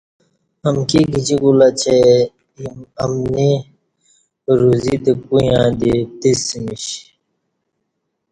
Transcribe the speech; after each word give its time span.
امکی 0.67 1.01
گجی 1.11 1.35
کولہ 1.41 1.69
چہ 1.81 1.95
امنی 3.03 3.51
روزی 4.59 4.95
تہ 5.03 5.11
کویاں 5.25 5.67
دی 5.79 5.93
پتسمیش 6.17 6.85